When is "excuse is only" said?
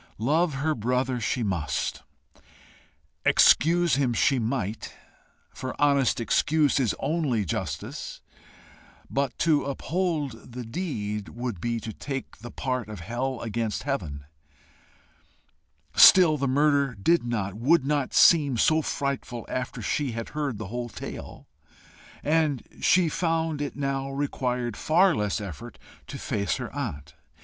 6.19-7.45